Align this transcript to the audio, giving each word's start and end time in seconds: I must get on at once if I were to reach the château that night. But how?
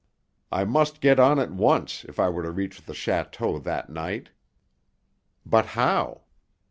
I 0.51 0.63
must 0.63 0.99
get 0.99 1.19
on 1.19 1.37
at 1.37 1.51
once 1.51 2.05
if 2.05 2.19
I 2.19 2.27
were 2.27 2.41
to 2.41 2.49
reach 2.49 2.81
the 2.81 2.93
château 2.93 3.61
that 3.63 3.91
night. 3.91 4.31
But 5.45 5.67
how? 5.77 6.21